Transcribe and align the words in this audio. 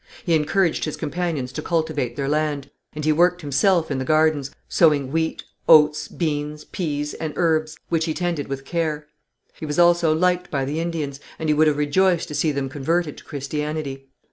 He 0.25 0.33
encouraged 0.33 0.85
his 0.85 0.97
companions 0.97 1.51
to 1.51 1.61
cultivate 1.61 2.15
their 2.15 2.27
land, 2.27 2.71
and 2.93 3.05
he 3.05 3.11
worked 3.11 3.41
himself 3.41 3.91
in 3.91 3.99
the 3.99 4.03
gardens, 4.03 4.49
sowing 4.67 5.11
wheat, 5.11 5.43
oats, 5.69 6.07
beans, 6.07 6.63
pease, 6.65 7.13
and 7.13 7.33
herbs, 7.35 7.77
which 7.89 8.05
he 8.05 8.13
tended 8.15 8.47
with 8.47 8.65
care. 8.65 9.05
He 9.59 9.65
was 9.67 9.77
also 9.77 10.11
liked 10.11 10.49
by 10.49 10.65
the 10.65 10.79
Indians, 10.79 11.19
and 11.37 11.49
he 11.49 11.53
would 11.53 11.67
have 11.67 11.77
rejoiced 11.77 12.27
to 12.29 12.33
see 12.33 12.51
them 12.51 12.67
converted 12.67 13.15
to 13.17 13.23
Christianity. 13.23 14.09